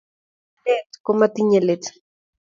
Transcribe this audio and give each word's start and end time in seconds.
Somanet 0.59 0.89
komatinye 1.03 1.59
let 1.67 1.83